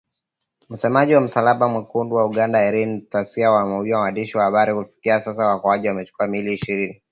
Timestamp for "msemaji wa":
0.69-1.21